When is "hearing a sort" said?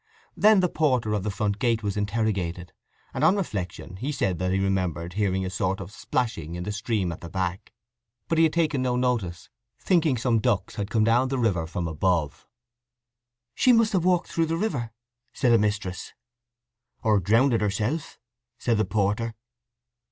5.13-5.79